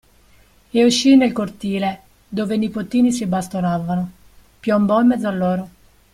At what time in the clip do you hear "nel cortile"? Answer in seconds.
1.15-2.01